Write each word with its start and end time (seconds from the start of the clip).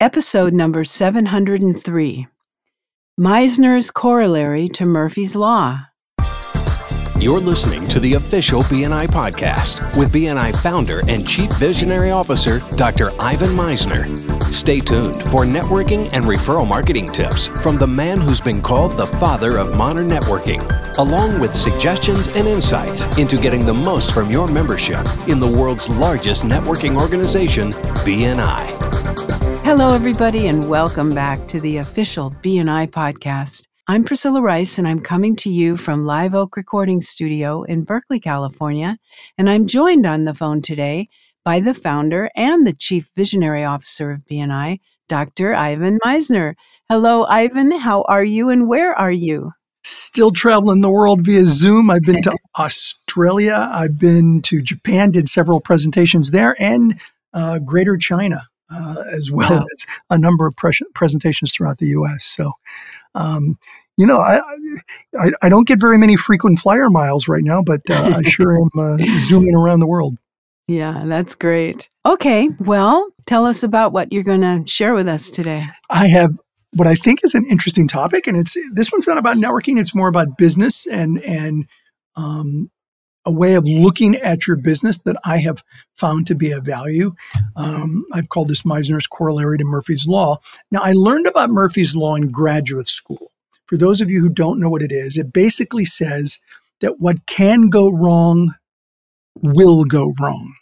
episode 0.00 0.52
number 0.52 0.84
703 0.84 2.26
Misner's 3.18 3.90
Corollary 3.90 4.68
to 4.68 4.84
Murphy's 4.84 5.34
Law. 5.34 5.86
You're 7.18 7.40
listening 7.40 7.86
to 7.88 7.98
the 7.98 8.12
official 8.14 8.60
BNI 8.64 9.06
podcast 9.06 9.96
with 9.96 10.12
BNI 10.12 10.54
founder 10.62 11.00
and 11.08 11.26
chief 11.26 11.50
visionary 11.54 12.10
officer, 12.10 12.60
Dr. 12.76 13.10
Ivan 13.18 13.56
Meisner. 13.56 14.06
Stay 14.52 14.80
tuned 14.80 15.16
for 15.22 15.44
networking 15.44 16.12
and 16.12 16.26
referral 16.26 16.68
marketing 16.68 17.06
tips 17.06 17.46
from 17.46 17.78
the 17.78 17.86
man 17.86 18.20
who's 18.20 18.40
been 18.40 18.60
called 18.60 18.98
the 18.98 19.06
father 19.06 19.56
of 19.56 19.78
modern 19.78 20.08
networking, 20.08 20.60
along 20.98 21.40
with 21.40 21.54
suggestions 21.54 22.26
and 22.28 22.46
insights 22.46 23.04
into 23.16 23.36
getting 23.36 23.64
the 23.64 23.72
most 23.72 24.12
from 24.12 24.30
your 24.30 24.46
membership 24.46 25.06
in 25.26 25.40
the 25.40 25.56
world's 25.58 25.88
largest 25.88 26.42
networking 26.42 27.00
organization, 27.00 27.70
BNI. 28.04 28.85
Hello, 29.66 29.88
everybody, 29.88 30.46
and 30.46 30.68
welcome 30.68 31.08
back 31.08 31.44
to 31.48 31.58
the 31.60 31.78
official 31.78 32.30
BNI 32.30 32.88
podcast. 32.88 33.66
I'm 33.88 34.04
Priscilla 34.04 34.40
Rice, 34.40 34.78
and 34.78 34.86
I'm 34.86 35.00
coming 35.00 35.34
to 35.38 35.50
you 35.50 35.76
from 35.76 36.06
Live 36.06 36.36
Oak 36.36 36.56
Recording 36.56 37.00
Studio 37.00 37.64
in 37.64 37.82
Berkeley, 37.82 38.20
California. 38.20 38.96
And 39.36 39.50
I'm 39.50 39.66
joined 39.66 40.06
on 40.06 40.22
the 40.22 40.34
phone 40.34 40.62
today 40.62 41.08
by 41.44 41.58
the 41.58 41.74
founder 41.74 42.30
and 42.36 42.64
the 42.64 42.74
chief 42.74 43.10
visionary 43.16 43.64
officer 43.64 44.12
of 44.12 44.24
BNI, 44.26 44.78
Dr. 45.08 45.52
Ivan 45.52 45.98
Misner. 45.98 46.54
Hello, 46.88 47.24
Ivan. 47.24 47.72
How 47.72 48.02
are 48.02 48.24
you, 48.24 48.50
and 48.50 48.68
where 48.68 48.96
are 48.96 49.10
you? 49.10 49.50
Still 49.82 50.30
traveling 50.30 50.80
the 50.80 50.90
world 50.90 51.22
via 51.22 51.44
Zoom. 51.44 51.90
I've 51.90 52.04
been 52.04 52.22
to 52.22 52.38
Australia. 52.56 53.68
I've 53.72 53.98
been 53.98 54.42
to 54.42 54.62
Japan, 54.62 55.10
did 55.10 55.28
several 55.28 55.60
presentations 55.60 56.30
there, 56.30 56.54
and 56.60 57.00
uh, 57.34 57.58
Greater 57.58 57.96
China 57.96 58.46
uh, 58.70 59.02
as 59.12 59.30
well 59.30 59.50
wow. 59.50 59.56
as 59.56 59.86
a 60.10 60.18
number 60.18 60.46
of 60.46 60.56
pres- 60.56 60.82
presentations 60.94 61.52
throughout 61.52 61.78
the 61.78 61.88
U.S. 61.88 62.24
So, 62.24 62.52
um, 63.14 63.58
you 63.96 64.06
know, 64.06 64.18
I, 64.18 64.40
I, 65.18 65.30
I 65.42 65.48
don't 65.48 65.66
get 65.66 65.80
very 65.80 65.98
many 65.98 66.16
frequent 66.16 66.58
flyer 66.58 66.90
miles 66.90 67.28
right 67.28 67.44
now, 67.44 67.62
but 67.62 67.80
uh, 67.88 68.14
I 68.16 68.22
sure 68.28 68.54
am 68.56 68.70
uh, 68.78 68.98
zooming 69.18 69.54
around 69.54 69.80
the 69.80 69.86
world. 69.86 70.16
Yeah, 70.68 71.04
that's 71.06 71.34
great. 71.34 71.88
Okay, 72.04 72.50
well, 72.58 73.08
tell 73.24 73.46
us 73.46 73.62
about 73.62 73.92
what 73.92 74.12
you're 74.12 74.24
going 74.24 74.40
to 74.40 74.64
share 74.66 74.94
with 74.94 75.08
us 75.08 75.30
today. 75.30 75.64
I 75.90 76.08
have 76.08 76.38
what 76.74 76.88
I 76.88 76.94
think 76.96 77.20
is 77.22 77.34
an 77.34 77.46
interesting 77.48 77.88
topic, 77.88 78.26
and 78.26 78.36
it's 78.36 78.56
this 78.74 78.90
one's 78.90 79.06
not 79.06 79.16
about 79.16 79.36
networking; 79.36 79.80
it's 79.80 79.94
more 79.94 80.08
about 80.08 80.36
business 80.36 80.86
and 80.86 81.20
and 81.22 81.66
um, 82.16 82.70
a 83.26 83.32
way 83.32 83.54
of 83.54 83.66
looking 83.66 84.14
at 84.16 84.46
your 84.46 84.56
business 84.56 84.98
that 85.00 85.16
I 85.24 85.38
have 85.38 85.62
found 85.96 86.28
to 86.28 86.34
be 86.34 86.52
of 86.52 86.64
value. 86.64 87.14
Um, 87.56 88.06
I've 88.12 88.28
called 88.28 88.48
this 88.48 88.62
Misner's 88.62 89.08
corollary 89.08 89.58
to 89.58 89.64
Murphy's 89.64 90.06
Law. 90.06 90.38
Now, 90.70 90.80
I 90.82 90.92
learned 90.92 91.26
about 91.26 91.50
Murphy's 91.50 91.96
Law 91.96 92.14
in 92.14 92.30
graduate 92.30 92.88
school. 92.88 93.32
For 93.66 93.76
those 93.76 94.00
of 94.00 94.10
you 94.10 94.20
who 94.20 94.28
don't 94.28 94.60
know 94.60 94.70
what 94.70 94.82
it 94.82 94.92
is, 94.92 95.16
it 95.16 95.32
basically 95.32 95.84
says 95.84 96.38
that 96.80 97.00
what 97.00 97.26
can 97.26 97.68
go 97.68 97.90
wrong 97.90 98.54
will 99.42 99.84
go 99.84 100.14
wrong. 100.20 100.54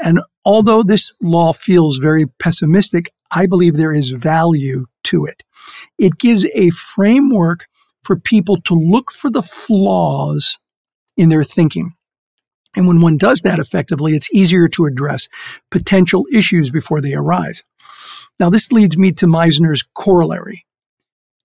And 0.00 0.20
although 0.44 0.82
this 0.82 1.16
law 1.22 1.52
feels 1.52 1.98
very 1.98 2.26
pessimistic, 2.26 3.12
I 3.30 3.46
believe 3.46 3.76
there 3.76 3.92
is 3.92 4.10
value 4.10 4.86
to 5.04 5.24
it. 5.24 5.44
It 5.98 6.18
gives 6.18 6.46
a 6.54 6.70
framework 6.70 7.66
for 8.02 8.16
people 8.16 8.60
to 8.62 8.74
look 8.74 9.12
for 9.12 9.30
the 9.30 9.42
flaws 9.42 10.58
in 11.18 11.28
their 11.28 11.44
thinking. 11.44 11.94
And 12.76 12.86
when 12.86 13.00
one 13.00 13.18
does 13.18 13.42
that 13.42 13.58
effectively, 13.58 14.14
it's 14.14 14.32
easier 14.32 14.68
to 14.68 14.86
address 14.86 15.28
potential 15.70 16.26
issues 16.32 16.70
before 16.70 17.00
they 17.00 17.12
arise. 17.12 17.62
Now, 18.38 18.50
this 18.50 18.70
leads 18.72 18.96
me 18.96 19.12
to 19.12 19.26
Misner's 19.26 19.82
corollary. 19.94 20.64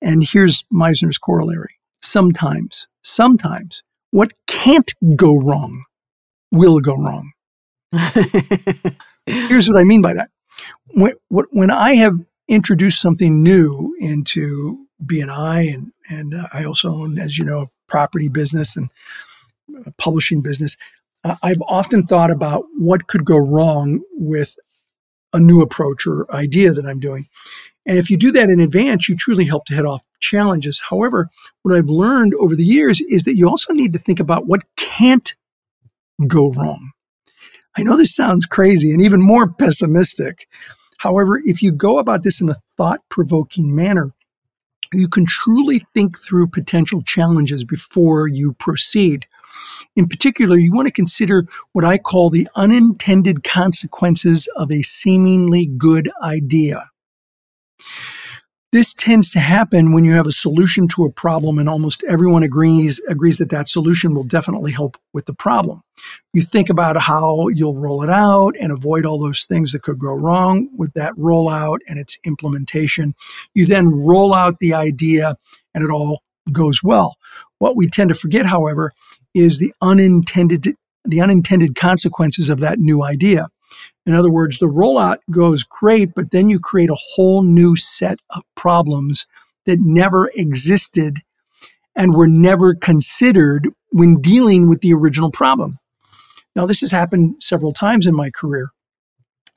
And 0.02 0.24
here's 0.24 0.64
Misner's 0.72 1.18
corollary. 1.18 1.80
Sometimes, 2.02 2.88
sometimes, 3.02 3.84
what 4.12 4.34
can't 4.48 4.94
go 5.16 5.36
wrong 5.36 5.84
will 6.52 6.80
go 6.80 6.96
wrong. 6.96 7.32
here's 9.26 9.68
what 9.68 9.80
I 9.80 9.84
mean 9.84 10.02
by 10.02 10.14
that. 10.14 10.30
When, 10.92 11.14
when 11.30 11.72
I 11.72 11.96
have 11.96 12.20
introduced 12.48 13.02
something 13.02 13.42
new 13.42 13.96
into 14.00 14.86
BNI, 15.04 15.74
and, 15.74 15.92
and 16.10 16.36
uh, 16.36 16.48
I 16.54 16.66
also 16.66 16.94
own, 16.94 17.18
as 17.18 17.38
you 17.38 17.46
know, 17.46 17.62
a 17.62 17.70
property 17.88 18.28
business 18.28 18.76
and 18.76 18.90
publishing 19.98 20.42
business, 20.42 20.78
I've 21.42 21.62
often 21.68 22.06
thought 22.06 22.32
about 22.32 22.66
what 22.78 23.08
could 23.08 23.26
go 23.26 23.38
wrong 23.38 24.02
with 24.14 24.58
a 25.32 25.40
new 25.40 25.62
approach 25.62 26.06
or 26.06 26.34
idea 26.34 26.74
that 26.74 26.86
I'm 26.86 27.00
doing. 27.00 27.28
And 27.86 27.98
if 27.98 28.10
you 28.10 28.18
do 28.18 28.32
that 28.32 28.50
in 28.50 28.60
advance, 28.60 29.10
you 29.10 29.16
truly 29.16 29.46
help 29.46 29.66
to 29.66 29.74
head 29.74 29.86
off 29.86 30.04
challenges. 30.20 30.82
However, 30.90 31.30
what 31.64 31.76
I've 31.76 31.90
learned 31.90 32.34
over 32.36 32.56
the 32.56 32.66
years 32.66 33.02
is 33.02 33.24
that 33.24 33.38
you 33.38 33.48
also 33.48 33.74
need 33.74 33.94
to 33.94 34.00
think 34.00 34.20
about 34.20 34.48
what 34.48 34.64
can't 34.76 35.36
go 36.28 36.52
wrong. 36.52 36.92
I 37.76 37.84
know 37.84 37.98
this 37.98 38.16
sounds 38.16 38.46
crazy 38.46 38.92
and 38.92 39.02
even 39.02 39.22
more 39.22 39.52
pessimistic. 39.52 40.48
However, 40.98 41.42
if 41.44 41.62
you 41.62 41.72
go 41.72 41.98
about 42.00 42.24
this 42.24 42.40
in 42.40 42.50
a 42.50 42.56
thought 42.78 43.02
provoking 43.10 43.76
manner, 43.76 44.12
you 44.94 45.08
can 45.08 45.26
truly 45.26 45.86
think 45.94 46.20
through 46.20 46.48
potential 46.48 47.02
challenges 47.02 47.64
before 47.64 48.28
you 48.28 48.54
proceed. 48.54 49.26
In 49.96 50.08
particular, 50.08 50.58
you 50.58 50.74
want 50.74 50.88
to 50.88 50.94
consider 50.94 51.46
what 51.72 51.86
I 51.86 51.98
call 51.98 52.30
the 52.30 52.48
unintended 52.56 53.44
consequences 53.44 54.48
of 54.56 54.72
a 54.72 54.82
seemingly 54.82 55.66
good 55.66 56.12
idea. 56.22 56.90
This 58.74 58.92
tends 58.92 59.30
to 59.30 59.40
happen 59.40 59.94
when 59.94 60.04
you 60.04 60.14
have 60.14 60.26
a 60.26 60.32
solution 60.32 60.88
to 60.88 61.06
a 61.06 61.12
problem 61.12 61.60
and 61.60 61.70
almost 61.70 62.04
everyone 62.10 62.42
agrees 62.42 63.00
agrees 63.08 63.38
that 63.38 63.52
that 63.52 63.70
solution 63.70 64.16
will 64.16 64.24
definitely 64.24 64.72
help 64.72 64.98
with 65.14 65.28
the 65.28 65.34
problem. 65.36 65.84
You 66.34 66.42
think 66.42 66.72
about 66.72 67.00
how 67.00 67.50
you'll 67.50 67.78
roll 67.78 68.02
it 68.02 68.10
out 68.10 68.56
and 68.60 68.72
avoid 68.72 69.06
all 69.06 69.20
those 69.20 69.44
things 69.44 69.74
that 69.74 69.84
could 69.84 70.00
go 70.00 70.16
wrong 70.16 70.70
with 70.76 70.94
that 70.94 71.14
rollout 71.14 71.82
and 71.88 72.00
its 72.00 72.18
implementation. 72.24 73.14
You 73.54 73.68
then 73.68 73.92
roll 73.92 74.34
out 74.34 74.58
the 74.58 74.74
idea 74.74 75.36
and 75.76 75.84
it 75.84 75.92
all 75.92 76.24
goes 76.52 76.82
well. 76.82 77.18
What 77.60 77.78
we 77.78 77.88
tend 77.88 78.10
to 78.10 78.16
forget, 78.16 78.48
however, 78.48 78.92
is 79.34 79.60
the 79.60 79.74
unintended 79.82 80.76
the 81.06 81.22
unintended 81.22 81.76
consequences 81.76 82.50
of 82.50 82.62
that 82.62 82.80
new 82.80 83.04
idea. 83.04 83.50
In 84.06 84.14
other 84.14 84.32
words, 84.32 84.58
the 84.58 84.68
rollout 84.68 85.18
goes 85.32 85.64
great, 85.64 86.14
but 86.16 86.32
then 86.32 86.50
you 86.50 86.60
create 86.60 86.90
a 86.90 86.98
whole 86.98 87.44
new 87.44 87.76
set 87.76 88.20
of 88.30 88.44
problems 88.56 89.28
that 89.66 89.80
never 89.80 90.30
existed 90.36 91.20
and 91.96 92.14
were 92.14 92.28
never 92.28 92.74
considered 92.74 93.70
when 93.90 94.22
dealing 94.22 94.68
with 94.68 94.82
the 94.82 94.94
original 94.94 95.32
problem. 95.32 95.78
Now, 96.56 96.66
this 96.66 96.82
has 96.82 96.92
happened 96.92 97.36
several 97.40 97.74
times 97.74 98.06
in 98.06 98.16
my 98.16 98.30
career. 98.30 98.70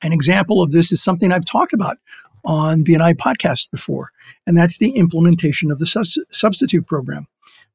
An 0.02 0.12
example 0.12 0.62
of 0.62 0.72
this 0.72 0.92
is 0.92 1.02
something 1.02 1.32
I've 1.32 1.44
talked 1.44 1.72
about 1.72 1.98
on 2.44 2.84
BNI 2.84 3.14
podcast 3.16 3.70
before, 3.70 4.10
and 4.46 4.56
that's 4.56 4.78
the 4.78 4.90
implementation 4.90 5.70
of 5.70 5.78
the 5.78 6.24
substitute 6.30 6.86
program 6.86 7.26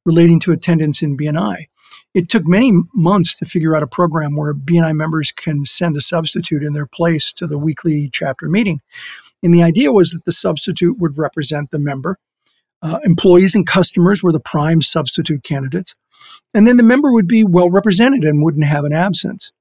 relating 0.05 0.39
to 0.41 0.51
attendance 0.51 1.01
in 1.01 1.17
BNI. 1.17 1.67
It 2.13 2.29
took 2.29 2.47
many 2.47 2.73
months 2.93 3.35
to 3.35 3.45
figure 3.45 3.75
out 3.75 3.83
a 3.83 3.87
program 3.87 4.35
where 4.35 4.53
BNI 4.53 4.95
members 4.95 5.31
can 5.31 5.65
send 5.65 5.95
a 5.95 6.01
substitute 6.01 6.63
in 6.63 6.73
their 6.73 6.85
place 6.85 7.33
to 7.33 7.47
the 7.47 7.57
weekly 7.57 8.09
chapter 8.11 8.47
meeting. 8.47 8.81
And 9.43 9.53
the 9.53 9.63
idea 9.63 9.91
was 9.91 10.11
that 10.11 10.25
the 10.25 10.31
substitute 10.31 10.99
would 10.99 11.17
represent 11.17 11.71
the 11.71 11.79
member. 11.79 12.17
Uh, 12.81 12.99
employees 13.03 13.55
and 13.55 13.65
customers 13.65 14.21
were 14.21 14.31
the 14.31 14.39
prime 14.39 14.81
substitute 14.81 15.43
candidates. 15.43 15.95
And 16.53 16.67
then 16.67 16.77
the 16.77 16.83
member 16.83 17.11
would 17.11 17.27
be 17.27 17.43
well 17.43 17.69
represented 17.69 18.23
and 18.23 18.43
wouldn't 18.43 18.65
have 18.65 18.83
an 18.83 18.93
absence. 18.93 19.51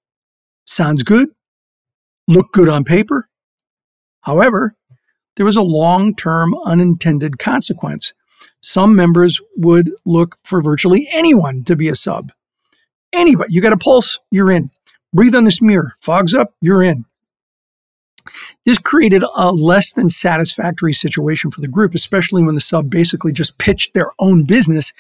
Sounds 0.65 1.03
good? 1.03 1.31
Look 2.29 2.53
good 2.53 2.69
on 2.69 2.85
paper? 2.85 3.29
However, 4.23 4.75
there 5.37 5.47
was 5.47 5.57
a 5.57 5.63
long 5.63 6.15
term 6.15 6.55
unintended 6.65 7.39
consequence 7.39 8.13
some 8.61 8.95
members 8.95 9.41
would 9.57 9.91
look 10.05 10.39
for 10.45 10.63
virtually 10.63 11.09
anyone 11.13 11.65
to 11.65 11.77
be 11.77 11.89
a 11.89 11.95
sub. 11.95 12.33
Anybody, 13.13 13.53
you 13.53 13.61
got 13.61 13.73
a 13.73 13.79
pulse, 13.79 14.19
you're 14.31 14.51
in. 14.51 14.71
Breathe 15.13 15.35
on 15.35 15.45
this 15.45 15.61
mirror, 15.61 15.95
fogs 16.01 16.35
up, 16.35 16.55
you're 16.61 16.83
in. 16.83 17.05
This 18.65 18.79
created 18.79 19.25
a 19.35 19.51
less 19.51 19.93
than 19.93 20.11
satisfactory 20.11 20.93
situation 20.93 21.51
for 21.51 21.61
the 21.61 21.69
group, 21.69 21.95
especially 21.95 22.43
when 22.43 22.55
the 22.55 22.61
sub 22.61 22.91
basically 22.91 23.33
just 23.33 23.59
pitched 23.59 23.95
their 23.95 24.13
own 24.19 24.45
business 24.45 24.93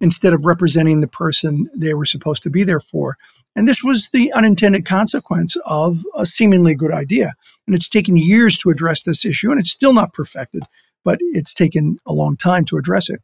instead 0.00 0.32
of 0.32 0.46
representing 0.46 1.00
the 1.00 1.08
person 1.08 1.68
they 1.74 1.94
were 1.94 2.04
supposed 2.04 2.42
to 2.44 2.50
be 2.50 2.64
there 2.64 2.80
for. 2.80 3.18
And 3.54 3.68
this 3.68 3.84
was 3.84 4.08
the 4.10 4.32
unintended 4.32 4.86
consequence 4.86 5.56
of 5.66 6.04
a 6.16 6.24
seemingly 6.24 6.74
good 6.74 6.92
idea. 6.92 7.34
And 7.66 7.76
it's 7.76 7.88
taken 7.88 8.16
years 8.16 8.56
to 8.58 8.70
address 8.70 9.04
this 9.04 9.24
issue, 9.24 9.50
and 9.50 9.60
it's 9.60 9.70
still 9.70 9.92
not 9.92 10.14
perfected 10.14 10.62
but 11.04 11.18
it's 11.20 11.54
taken 11.54 11.98
a 12.06 12.12
long 12.12 12.36
time 12.36 12.64
to 12.66 12.76
address 12.76 13.08
it. 13.10 13.20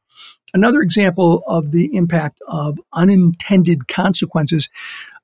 Another 0.54 0.80
example 0.80 1.42
of 1.46 1.72
the 1.72 1.94
impact 1.94 2.40
of 2.48 2.78
unintended 2.94 3.88
consequences 3.88 4.68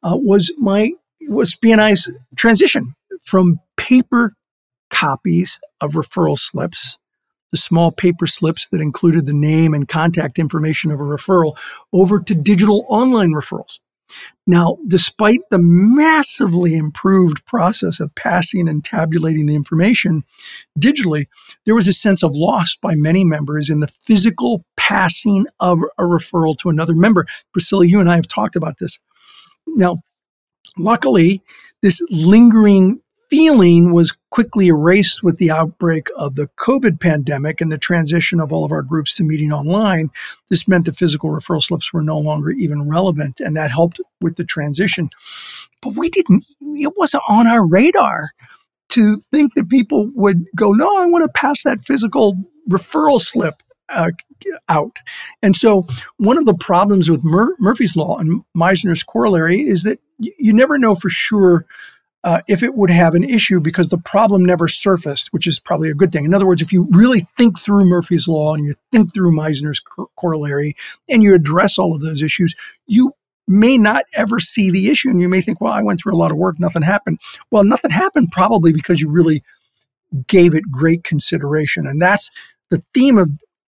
uh, 0.02 0.16
was 0.16 0.52
my 0.58 0.90
was 1.28 1.56
BNI's 1.56 2.10
transition 2.36 2.94
from 3.22 3.58
paper 3.76 4.30
copies 4.90 5.60
of 5.80 5.92
referral 5.92 6.38
slips, 6.38 6.98
the 7.50 7.56
small 7.56 7.90
paper 7.90 8.26
slips 8.26 8.68
that 8.68 8.80
included 8.80 9.26
the 9.26 9.32
name 9.32 9.74
and 9.74 9.88
contact 9.88 10.38
information 10.38 10.90
of 10.90 11.00
a 11.00 11.04
referral, 11.04 11.56
over 11.92 12.20
to 12.20 12.34
digital 12.34 12.84
online 12.88 13.32
referrals. 13.32 13.78
Now, 14.46 14.76
despite 14.86 15.40
the 15.50 15.58
massively 15.58 16.76
improved 16.76 17.44
process 17.46 17.98
of 18.00 18.14
passing 18.14 18.68
and 18.68 18.84
tabulating 18.84 19.46
the 19.46 19.54
information 19.54 20.22
digitally, 20.78 21.26
there 21.64 21.74
was 21.74 21.88
a 21.88 21.92
sense 21.92 22.22
of 22.22 22.32
loss 22.34 22.76
by 22.76 22.94
many 22.94 23.24
members 23.24 23.70
in 23.70 23.80
the 23.80 23.88
physical 23.88 24.64
passing 24.76 25.46
of 25.60 25.78
a 25.98 26.02
referral 26.02 26.58
to 26.58 26.68
another 26.68 26.94
member. 26.94 27.26
Priscilla, 27.52 27.86
you 27.86 28.00
and 28.00 28.10
I 28.10 28.16
have 28.16 28.28
talked 28.28 28.56
about 28.56 28.78
this. 28.78 29.00
Now, 29.66 30.02
luckily, 30.76 31.42
this 31.80 32.06
lingering 32.10 33.00
feeling 33.30 33.92
was 33.92 34.16
quickly 34.30 34.68
erased 34.68 35.22
with 35.22 35.38
the 35.38 35.50
outbreak 35.50 36.08
of 36.16 36.34
the 36.34 36.48
COVID 36.58 37.00
pandemic 37.00 37.60
and 37.60 37.72
the 37.72 37.78
transition 37.78 38.40
of 38.40 38.52
all 38.52 38.64
of 38.64 38.72
our 38.72 38.82
groups 38.82 39.14
to 39.14 39.24
meeting 39.24 39.52
online. 39.52 40.10
This 40.50 40.68
meant 40.68 40.86
the 40.86 40.92
physical 40.92 41.30
referral 41.30 41.62
slips 41.62 41.92
were 41.92 42.02
no 42.02 42.18
longer 42.18 42.50
even 42.50 42.88
relevant, 42.88 43.40
and 43.40 43.56
that 43.56 43.70
helped 43.70 44.00
with 44.20 44.36
the 44.36 44.44
transition. 44.44 45.10
But 45.80 45.96
we 45.96 46.10
didn't, 46.10 46.44
it 46.60 46.96
wasn't 46.96 47.22
on 47.28 47.46
our 47.46 47.66
radar 47.66 48.30
to 48.90 49.16
think 49.16 49.54
that 49.54 49.68
people 49.68 50.10
would 50.14 50.44
go, 50.54 50.72
no, 50.72 50.96
I 50.98 51.06
want 51.06 51.24
to 51.24 51.40
pass 51.40 51.62
that 51.62 51.84
physical 51.84 52.36
referral 52.68 53.20
slip 53.20 53.54
uh, 53.88 54.10
out. 54.68 54.98
And 55.42 55.56
so, 55.56 55.86
one 56.16 56.38
of 56.38 56.44
the 56.44 56.54
problems 56.54 57.10
with 57.10 57.22
Mur- 57.24 57.56
Murphy's 57.58 57.96
Law 57.96 58.18
and 58.18 58.42
Misner's 58.56 59.02
corollary 59.02 59.60
is 59.60 59.82
that 59.84 59.98
you 60.18 60.52
never 60.52 60.78
know 60.78 60.94
for 60.94 61.10
sure 61.10 61.66
uh, 62.24 62.40
if 62.48 62.62
it 62.62 62.74
would 62.74 62.90
have 62.90 63.14
an 63.14 63.22
issue 63.22 63.60
because 63.60 63.90
the 63.90 63.98
problem 63.98 64.44
never 64.44 64.66
surfaced, 64.66 65.32
which 65.32 65.46
is 65.46 65.60
probably 65.60 65.90
a 65.90 65.94
good 65.94 66.10
thing. 66.10 66.24
In 66.24 66.32
other 66.32 66.46
words, 66.46 66.62
if 66.62 66.72
you 66.72 66.88
really 66.90 67.26
think 67.36 67.60
through 67.60 67.84
Murphy's 67.84 68.26
Law 68.26 68.54
and 68.54 68.64
you 68.64 68.74
think 68.90 69.12
through 69.12 69.32
Misner's 69.32 69.82
corollary 70.16 70.74
and 71.08 71.22
you 71.22 71.34
address 71.34 71.78
all 71.78 71.94
of 71.94 72.00
those 72.00 72.22
issues, 72.22 72.54
you 72.86 73.12
may 73.46 73.76
not 73.76 74.06
ever 74.14 74.40
see 74.40 74.70
the 74.70 74.88
issue. 74.88 75.10
And 75.10 75.20
you 75.20 75.28
may 75.28 75.42
think, 75.42 75.60
well, 75.60 75.74
I 75.74 75.82
went 75.82 76.00
through 76.00 76.14
a 76.14 76.16
lot 76.16 76.30
of 76.30 76.38
work, 76.38 76.58
nothing 76.58 76.82
happened. 76.82 77.20
Well, 77.50 77.62
nothing 77.62 77.90
happened 77.90 78.32
probably 78.32 78.72
because 78.72 79.02
you 79.02 79.10
really 79.10 79.44
gave 80.26 80.54
it 80.54 80.70
great 80.70 81.04
consideration. 81.04 81.86
And 81.86 82.00
that's 82.00 82.30
the 82.70 82.82
theme 82.94 83.18
of 83.18 83.30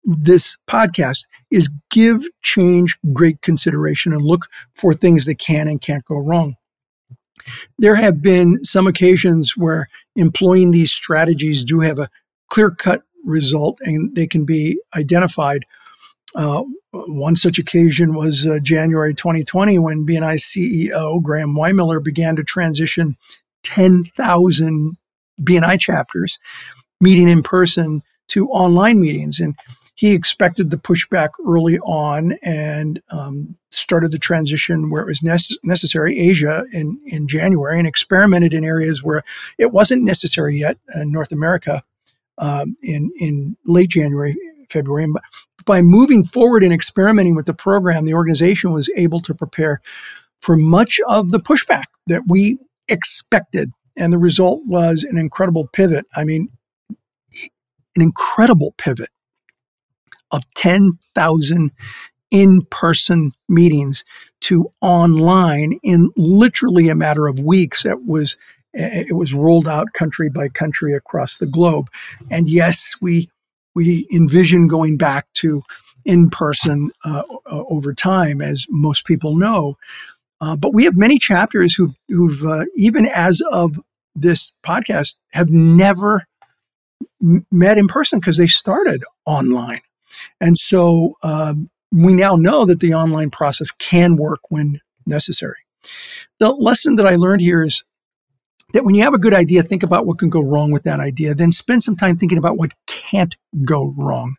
this 0.05 0.57
podcast 0.67 1.27
is 1.51 1.69
give 1.89 2.23
change 2.43 2.97
great 3.11 3.41
consideration 3.41 4.13
and 4.13 4.23
look 4.23 4.47
for 4.73 4.93
things 4.93 5.25
that 5.25 5.37
can 5.37 5.67
and 5.67 5.81
can't 5.81 6.05
go 6.05 6.17
wrong. 6.17 6.55
There 7.77 7.95
have 7.95 8.21
been 8.21 8.63
some 8.63 8.87
occasions 8.87 9.55
where 9.55 9.87
employing 10.15 10.71
these 10.71 10.91
strategies 10.91 11.63
do 11.63 11.79
have 11.81 11.99
a 11.99 12.09
clear 12.49 12.71
cut 12.71 13.03
result 13.25 13.79
and 13.81 14.15
they 14.15 14.27
can 14.27 14.45
be 14.45 14.81
identified. 14.95 15.65
Uh, 16.35 16.63
one 16.91 17.35
such 17.35 17.59
occasion 17.59 18.15
was 18.15 18.47
uh, 18.47 18.59
January 18.61 19.13
2020 19.13 19.79
when 19.79 20.05
BNI 20.05 20.35
CEO 20.35 21.21
Graham 21.21 21.55
Weihmiller 21.55 22.03
began 22.03 22.35
to 22.35 22.43
transition 22.43 23.17
10,000 23.63 24.97
BNI 25.41 25.79
chapters 25.79 26.39
meeting 26.99 27.29
in 27.29 27.43
person 27.43 28.01
to 28.29 28.47
online 28.49 28.99
meetings. 28.99 29.39
And 29.39 29.55
he 29.97 30.11
expected 30.11 30.69
the 30.69 30.77
pushback 30.77 31.31
early 31.45 31.79
on 31.79 32.33
and 32.43 33.01
um, 33.09 33.57
started 33.71 34.11
the 34.11 34.19
transition 34.19 34.91
where 34.91 35.01
it 35.01 35.07
was 35.07 35.21
nece- 35.21 35.57
necessary, 35.63 36.19
Asia 36.19 36.63
in, 36.71 37.01
in 37.07 37.27
January, 37.27 37.79
and 37.79 37.87
experimented 37.87 38.53
in 38.53 38.63
areas 38.63 39.03
where 39.03 39.23
it 39.57 39.71
wasn't 39.71 40.03
necessary 40.03 40.55
yet 40.55 40.77
in 40.93 41.11
North 41.11 41.31
America 41.31 41.83
um, 42.37 42.77
in, 42.83 43.11
in 43.19 43.57
late 43.65 43.89
January, 43.89 44.37
February. 44.69 45.05
And 45.05 45.17
by 45.65 45.81
moving 45.81 46.23
forward 46.23 46.63
and 46.63 46.71
experimenting 46.71 47.35
with 47.35 47.47
the 47.47 47.55
program, 47.55 48.05
the 48.05 48.13
organization 48.13 48.71
was 48.71 48.91
able 48.95 49.19
to 49.21 49.33
prepare 49.33 49.81
for 50.39 50.55
much 50.55 50.99
of 51.07 51.31
the 51.31 51.39
pushback 51.39 51.85
that 52.05 52.21
we 52.27 52.59
expected. 52.87 53.71
And 53.95 54.13
the 54.13 54.19
result 54.19 54.61
was 54.67 55.03
an 55.03 55.17
incredible 55.17 55.67
pivot. 55.73 56.05
I 56.15 56.23
mean, 56.23 56.49
an 57.95 58.03
incredible 58.03 58.75
pivot 58.77 59.09
of 60.31 60.43
10,000 60.55 61.71
in 62.29 62.61
person 62.65 63.31
meetings 63.47 64.03
to 64.41 64.69
online 64.81 65.79
in 65.83 66.11
literally 66.17 66.89
a 66.89 66.95
matter 66.95 67.27
of 67.27 67.39
weeks. 67.39 67.85
It 67.85 68.05
was 68.05 68.37
it 68.73 69.15
was 69.15 69.33
rolled 69.33 69.67
out 69.67 69.93
country 69.93 70.29
by 70.29 70.49
country 70.49 70.93
across 70.93 71.37
the 71.37 71.47
globe. 71.47 71.89
And 72.29 72.47
yes, 72.47 72.95
we 73.01 73.29
we 73.73 74.07
envision 74.11 74.67
going 74.67 74.97
back 74.97 75.25
to 75.35 75.63
in 76.05 76.29
person 76.29 76.89
uh, 77.03 77.23
over 77.45 77.93
time, 77.93 78.41
as 78.41 78.65
most 78.69 79.05
people 79.05 79.35
know. 79.35 79.77
Uh, 80.39 80.55
but 80.55 80.73
we 80.73 80.83
have 80.85 80.95
many 80.95 81.19
chapters 81.19 81.75
who've, 81.75 81.95
who've 82.07 82.43
uh, 82.45 82.65
even 82.75 83.05
as 83.07 83.41
of 83.51 83.79
this 84.15 84.55
podcast, 84.63 85.17
have 85.31 85.49
never 85.49 86.25
m- 87.21 87.45
met 87.51 87.77
in 87.77 87.87
person 87.87 88.19
because 88.19 88.37
they 88.37 88.47
started 88.47 89.03
online. 89.25 89.81
And 90.39 90.57
so 90.57 91.15
um, 91.23 91.69
we 91.91 92.13
now 92.13 92.35
know 92.35 92.65
that 92.65 92.79
the 92.79 92.93
online 92.93 93.29
process 93.29 93.71
can 93.71 94.15
work 94.15 94.39
when 94.49 94.81
necessary. 95.05 95.57
The 96.39 96.51
lesson 96.51 96.95
that 96.97 97.07
I 97.07 97.15
learned 97.15 97.41
here 97.41 97.63
is 97.63 97.83
that 98.73 98.83
when 98.83 98.95
you 98.95 99.03
have 99.03 99.13
a 99.13 99.19
good 99.19 99.33
idea, 99.33 99.63
think 99.63 99.83
about 99.83 100.05
what 100.05 100.19
can 100.19 100.29
go 100.29 100.41
wrong 100.41 100.71
with 100.71 100.83
that 100.83 100.99
idea, 100.99 101.33
then 101.33 101.51
spend 101.51 101.83
some 101.83 101.95
time 101.95 102.17
thinking 102.17 102.37
about 102.37 102.57
what 102.57 102.73
can't 102.85 103.35
go 103.63 103.93
wrong. 103.97 104.35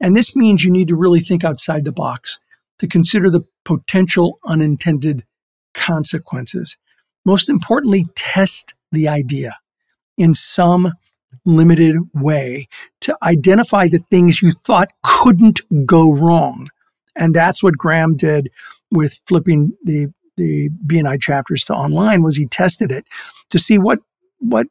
And 0.00 0.16
this 0.16 0.34
means 0.34 0.64
you 0.64 0.72
need 0.72 0.88
to 0.88 0.96
really 0.96 1.20
think 1.20 1.44
outside 1.44 1.84
the 1.84 1.92
box 1.92 2.40
to 2.78 2.88
consider 2.88 3.30
the 3.30 3.44
potential 3.64 4.38
unintended 4.44 5.24
consequences. 5.74 6.76
Most 7.24 7.48
importantly, 7.48 8.04
test 8.16 8.74
the 8.90 9.06
idea 9.06 9.58
in 10.18 10.34
some 10.34 10.92
limited 11.44 11.96
way 12.14 12.68
to 13.00 13.16
identify 13.22 13.88
the 13.88 14.04
things 14.10 14.42
you 14.42 14.52
thought 14.64 14.92
couldn't 15.02 15.60
go 15.86 16.12
wrong. 16.12 16.68
And 17.16 17.34
that's 17.34 17.62
what 17.62 17.76
Graham 17.76 18.16
did 18.16 18.50
with 18.90 19.20
flipping 19.26 19.72
the 19.84 20.12
the 20.38 20.70
BNI 20.86 21.20
chapters 21.20 21.62
to 21.64 21.74
online 21.74 22.22
was 22.22 22.36
he 22.36 22.46
tested 22.46 22.90
it 22.90 23.06
to 23.50 23.58
see 23.58 23.78
what 23.78 23.98
what 24.38 24.66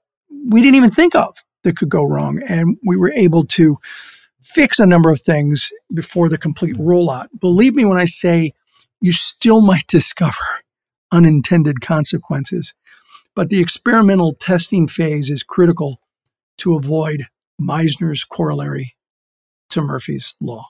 we 0.50 0.62
didn't 0.62 0.76
even 0.76 0.92
think 0.92 1.16
of 1.16 1.38
that 1.64 1.78
could 1.78 1.90
go 1.90 2.04
wrong. 2.04 2.42
And 2.48 2.78
we 2.86 2.98
were 2.98 3.12
able 3.12 3.46
to 3.46 3.78
fix 4.40 4.80
a 4.80 4.86
number 4.88 5.12
of 5.12 5.22
things 5.22 5.72
before 5.94 6.30
the 6.30 6.38
complete 6.38 6.76
rollout. 6.78 7.28
Believe 7.40 7.76
me 7.76 7.86
when 7.86 8.00
I 8.00 8.06
say 8.06 8.54
you 9.00 9.12
still 9.12 9.62
might 9.72 9.88
discover 9.88 10.36
unintended 11.12 11.82
consequences. 11.82 12.74
But 13.36 13.50
the 13.50 13.62
experimental 13.62 14.34
testing 14.34 14.88
phase 14.88 15.30
is 15.30 15.44
critical 15.44 16.02
to 16.62 16.76
avoid 16.76 17.26
Misner's 17.60 18.24
corollary 18.24 18.96
to 19.70 19.82
Murphy's 19.82 20.36
Law. 20.42 20.68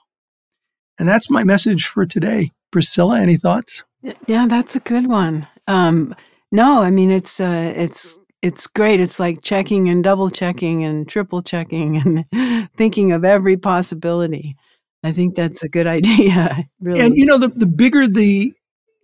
And 0.98 1.08
that's 1.08 1.30
my 1.30 1.44
message 1.44 1.86
for 1.86 2.06
today. 2.06 2.52
Priscilla, 2.70 3.20
any 3.20 3.36
thoughts? 3.36 3.82
Yeah, 4.26 4.46
that's 4.46 4.76
a 4.76 4.80
good 4.80 5.06
one. 5.06 5.46
Um, 5.68 6.14
no, 6.50 6.82
I 6.82 6.90
mean 6.90 7.10
it's 7.10 7.40
uh, 7.40 7.72
it's 7.76 8.18
it's 8.40 8.66
great. 8.66 9.00
It's 9.00 9.20
like 9.20 9.42
checking 9.42 9.88
and 9.88 10.02
double 10.02 10.30
checking 10.30 10.84
and 10.84 11.08
triple 11.08 11.42
checking 11.42 11.96
and 12.32 12.70
thinking 12.76 13.12
of 13.12 13.24
every 13.24 13.56
possibility. 13.56 14.56
I 15.04 15.12
think 15.12 15.34
that's 15.34 15.62
a 15.62 15.68
good 15.68 15.86
idea. 15.98 16.68
Really. 16.80 17.00
And 17.00 17.16
you 17.16 17.26
know, 17.26 17.38
the, 17.38 17.48
the 17.48 17.66
bigger 17.66 18.06
the 18.06 18.52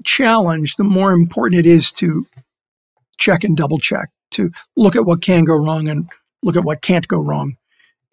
challenge, 0.04 0.76
the 0.76 0.85
more 0.85 1.12
important 1.12 1.59
it 1.59 1.66
is 1.66 1.92
to 1.95 2.26
check 3.18 3.45
and 3.45 3.57
double 3.57 3.78
check, 3.78 4.09
to 4.33 4.50
look 4.76 4.97
at 4.97 5.04
what 5.04 5.23
can 5.23 5.45
go 5.45 5.54
wrong 5.54 5.88
and 5.88 6.09
look 6.42 6.57
at 6.57 6.64
what 6.64 6.83
can't 6.83 7.09
go 7.09 7.21
wrong 7.21 7.57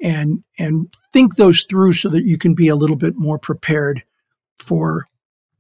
and 0.01 0.43
and 0.59 0.93
think 1.13 1.35
those 1.35 1.63
through 1.63 1.93
so 1.93 2.09
that 2.09 2.25
you 2.25 2.37
can 2.37 2.53
be 2.53 2.67
a 2.67 2.75
little 2.75 2.95
bit 2.95 3.15
more 3.15 3.39
prepared 3.39 4.03
for 4.57 5.05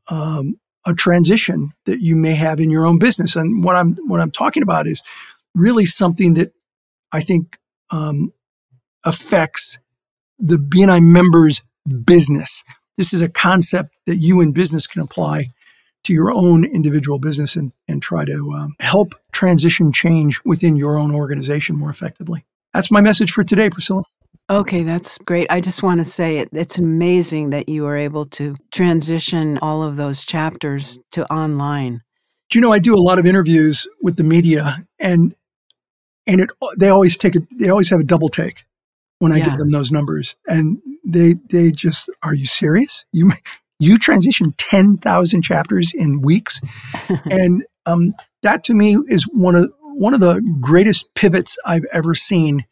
um, 0.07 0.59
a 0.85 0.93
transition 0.93 1.71
that 1.85 2.01
you 2.01 2.15
may 2.15 2.33
have 2.33 2.59
in 2.59 2.69
your 2.69 2.85
own 2.85 2.99
business. 2.99 3.35
And 3.35 3.63
what 3.63 3.75
I'm 3.75 3.95
what 4.07 4.21
I'm 4.21 4.31
talking 4.31 4.63
about 4.63 4.87
is 4.87 5.01
really 5.53 5.85
something 5.85 6.33
that 6.35 6.53
I 7.11 7.21
think 7.21 7.57
um, 7.91 8.33
affects 9.03 9.79
the 10.37 10.57
BNI 10.57 11.01
members' 11.01 11.61
business. 12.03 12.63
This 12.97 13.13
is 13.13 13.21
a 13.21 13.31
concept 13.31 13.99
that 14.05 14.17
you 14.17 14.41
in 14.41 14.51
business 14.51 14.87
can 14.87 15.01
apply 15.01 15.51
to 16.03 16.13
your 16.13 16.31
own 16.31 16.63
individual 16.63 17.19
business 17.19 17.55
and, 17.55 17.71
and 17.87 18.01
try 18.01 18.25
to 18.25 18.51
um, 18.53 18.75
help 18.79 19.15
transition 19.31 19.91
change 19.91 20.39
within 20.45 20.75
your 20.75 20.97
own 20.97 21.13
organization 21.13 21.75
more 21.75 21.89
effectively. 21.89 22.45
That's 22.75 22.91
my 22.91 22.99
message 22.99 23.31
for 23.31 23.45
today, 23.45 23.69
Priscilla. 23.69 24.03
Okay, 24.49 24.83
that's 24.83 25.17
great. 25.19 25.47
I 25.49 25.61
just 25.61 25.81
want 25.81 25.99
to 26.01 26.05
say 26.05 26.39
it, 26.39 26.49
it's 26.51 26.77
amazing 26.77 27.51
that 27.51 27.69
you 27.69 27.83
were 27.83 27.95
able 27.95 28.25
to 28.31 28.55
transition 28.71 29.57
all 29.59 29.81
of 29.81 29.95
those 29.95 30.25
chapters 30.25 30.99
to 31.13 31.25
online. 31.31 32.01
Do 32.49 32.59
you 32.59 32.61
know 32.61 32.73
I 32.73 32.79
do 32.79 32.93
a 32.93 32.99
lot 33.01 33.17
of 33.17 33.25
interviews 33.25 33.87
with 34.03 34.17
the 34.17 34.23
media 34.23 34.77
and 34.99 35.33
and 36.27 36.41
it 36.41 36.49
they 36.77 36.89
always 36.89 37.17
take 37.17 37.35
a 37.35 37.39
they 37.49 37.69
always 37.69 37.89
have 37.89 38.01
a 38.01 38.03
double 38.03 38.29
take 38.29 38.65
when 39.19 39.31
I 39.31 39.37
Yeah. 39.37 39.45
give 39.45 39.57
them 39.57 39.69
those 39.69 39.91
numbers, 39.91 40.35
and 40.45 40.79
they 41.05 41.35
they 41.49 41.71
just 41.71 42.09
are 42.23 42.35
you 42.35 42.45
serious? 42.45 43.05
You 43.13 43.31
you 43.79 43.97
transition 43.97 44.53
ten 44.57 44.97
thousand 44.97 45.43
chapters 45.43 45.93
in 45.93 46.21
weeks, 46.21 46.59
and 47.25 47.63
um, 47.85 48.13
that 48.43 48.63
to 48.65 48.73
me 48.73 48.97
is 49.07 49.23
one 49.31 49.55
of 49.55 49.71
one 49.95 50.13
of 50.13 50.19
the 50.19 50.41
greatest 50.59 51.13
pivots 51.15 51.57
I've 51.65 51.85
ever 51.91 52.15
seen 52.15 52.65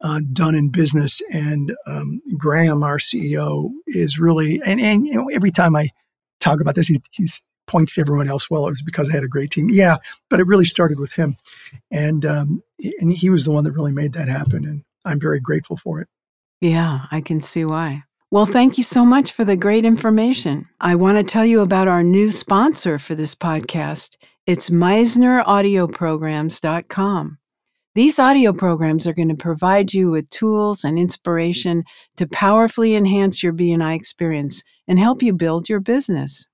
uh, 0.00 0.20
done 0.32 0.54
in 0.54 0.68
business. 0.68 1.20
And 1.32 1.74
um, 1.86 2.20
Graham, 2.36 2.82
our 2.82 2.98
CEO, 2.98 3.70
is 3.86 4.18
really 4.18 4.60
and 4.64 4.80
and 4.80 5.06
you 5.06 5.14
know 5.14 5.28
every 5.32 5.50
time 5.50 5.74
I 5.74 5.90
talk 6.40 6.60
about 6.60 6.74
this, 6.74 6.86
he 6.86 7.00
he's 7.10 7.42
points 7.66 7.94
to 7.94 8.02
everyone 8.02 8.28
else. 8.28 8.50
Well, 8.50 8.66
it 8.66 8.70
was 8.70 8.82
because 8.82 9.08
I 9.08 9.14
had 9.14 9.24
a 9.24 9.28
great 9.28 9.50
team. 9.50 9.68
Yeah, 9.70 9.96
but 10.28 10.40
it 10.40 10.46
really 10.46 10.66
started 10.66 11.00
with 11.00 11.12
him, 11.12 11.36
and 11.90 12.24
um, 12.24 12.62
and 13.00 13.12
he 13.12 13.30
was 13.30 13.44
the 13.44 13.52
one 13.52 13.64
that 13.64 13.72
really 13.72 13.92
made 13.92 14.12
that 14.12 14.28
happen. 14.28 14.64
And 14.64 14.84
I'm 15.04 15.20
very 15.20 15.40
grateful 15.40 15.76
for 15.76 16.00
it. 16.00 16.08
Yeah, 16.60 17.06
I 17.10 17.20
can 17.20 17.40
see 17.40 17.64
why. 17.64 18.04
Well, 18.30 18.46
thank 18.46 18.78
you 18.78 18.84
so 18.84 19.04
much 19.04 19.30
for 19.32 19.44
the 19.44 19.56
great 19.56 19.84
information. 19.84 20.66
I 20.80 20.96
want 20.96 21.18
to 21.18 21.24
tell 21.24 21.44
you 21.44 21.60
about 21.60 21.88
our 21.88 22.02
new 22.02 22.32
sponsor 22.32 22.98
for 22.98 23.14
this 23.14 23.34
podcast. 23.34 24.16
It's 24.46 24.68
MisnerAudioprograms.com. 24.68 27.38
These 27.94 28.18
audio 28.18 28.52
programs 28.52 29.06
are 29.06 29.14
going 29.14 29.30
to 29.30 29.34
provide 29.34 29.94
you 29.94 30.10
with 30.10 30.28
tools 30.28 30.84
and 30.84 30.98
inspiration 30.98 31.84
to 32.18 32.26
powerfully 32.26 32.94
enhance 32.94 33.42
your 33.42 33.54
BNI 33.54 33.96
experience 33.96 34.62
and 34.86 34.98
help 34.98 35.22
you 35.22 35.32
build 35.32 35.70
your 35.70 35.80
business. 35.80 36.46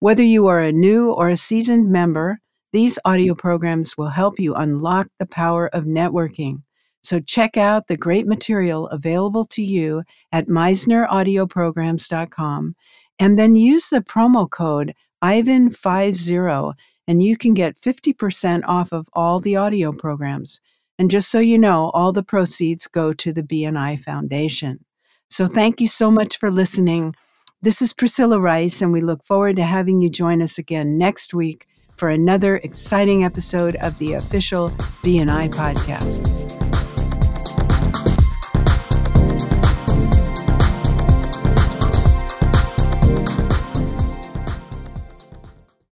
Whether 0.00 0.22
you 0.22 0.46
are 0.48 0.60
a 0.60 0.70
new 0.70 1.12
or 1.12 1.30
a 1.30 1.36
seasoned 1.38 1.90
member, 1.90 2.40
these 2.74 2.98
audio 3.06 3.34
programs 3.34 3.96
will 3.96 4.10
help 4.10 4.38
you 4.38 4.52
unlock 4.52 5.08
the 5.18 5.24
power 5.24 5.68
of 5.68 5.84
networking. 5.84 6.62
So 7.02 7.20
check 7.20 7.56
out 7.56 7.86
the 7.86 7.96
great 7.96 8.26
material 8.26 8.86
available 8.88 9.46
to 9.46 9.62
you 9.62 10.02
at 10.30 10.48
MisnerAudioprograms.com 10.48 12.74
and 13.18 13.38
then 13.38 13.56
use 13.56 13.88
the 13.88 14.02
promo 14.02 14.50
code 14.50 14.92
IVAN50 15.24 16.74
and 17.06 17.22
you 17.22 17.36
can 17.36 17.54
get 17.54 17.76
50% 17.76 18.62
off 18.66 18.92
of 18.92 19.08
all 19.12 19.40
the 19.40 19.56
audio 19.56 19.92
programs. 19.92 20.60
And 20.98 21.10
just 21.10 21.30
so 21.30 21.38
you 21.38 21.58
know, 21.58 21.90
all 21.92 22.12
the 22.12 22.22
proceeds 22.22 22.86
go 22.86 23.12
to 23.14 23.32
the 23.32 23.42
BNI 23.42 23.98
Foundation. 24.00 24.84
So 25.28 25.46
thank 25.46 25.80
you 25.80 25.88
so 25.88 26.10
much 26.10 26.38
for 26.38 26.50
listening. 26.50 27.14
This 27.62 27.82
is 27.82 27.92
Priscilla 27.92 28.38
Rice, 28.38 28.82
and 28.82 28.92
we 28.92 29.00
look 29.00 29.24
forward 29.24 29.56
to 29.56 29.64
having 29.64 30.00
you 30.00 30.10
join 30.10 30.42
us 30.42 30.58
again 30.58 30.98
next 30.98 31.34
week 31.34 31.66
for 31.96 32.08
another 32.08 32.56
exciting 32.56 33.24
episode 33.24 33.76
of 33.76 33.98
the 33.98 34.14
official 34.14 34.70
BNI 35.02 35.50
podcast. 35.50 36.43